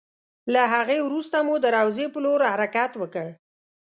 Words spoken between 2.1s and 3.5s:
په لور حرکت وکړ.